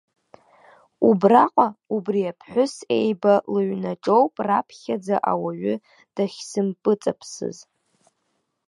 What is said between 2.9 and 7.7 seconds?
еиба лыҩнаҿоуп раԥхьаӡа ауаҩы дахьсымпыҵаԥсыз.